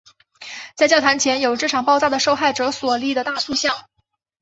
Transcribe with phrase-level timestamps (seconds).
[0.75, 3.85] 在教堂前有给这场爆炸的受害者所立的大塑像。